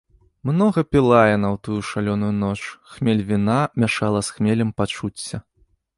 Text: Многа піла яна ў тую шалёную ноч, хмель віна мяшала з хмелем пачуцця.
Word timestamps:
Многа 0.49 0.83
піла 0.93 1.19
яна 1.33 1.47
ў 1.57 1.61
тую 1.67 1.77
шалёную 1.91 2.31
ноч, 2.43 2.57
хмель 2.95 3.23
віна 3.29 3.59
мяшала 3.85 4.19
з 4.29 4.37
хмелем 4.39 4.69
пачуцця. 4.81 5.37